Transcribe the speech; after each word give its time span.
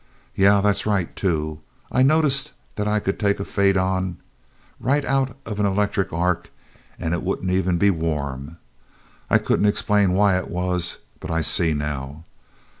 "Yeah, 0.33 0.61
that's 0.61 0.87
right, 0.87 1.15
too. 1.15 1.59
I 1.91 2.01
noticed 2.01 2.53
that 2.73 2.87
I 2.87 2.99
could 2.99 3.19
take 3.19 3.39
a 3.39 3.45
faidon 3.45 4.17
right 4.79 5.05
out 5.05 5.37
of 5.45 5.59
an 5.59 5.67
electric 5.67 6.11
arc 6.11 6.49
and 6.97 7.13
it 7.13 7.21
wouldn't 7.21 7.51
even 7.51 7.77
be 7.77 7.91
warm. 7.91 8.57
I 9.29 9.37
couldn't 9.37 9.67
explain 9.67 10.13
why 10.13 10.39
it 10.39 10.47
was, 10.49 10.97
but 11.19 11.29
I 11.29 11.41
see 11.41 11.75
now. 11.75 12.23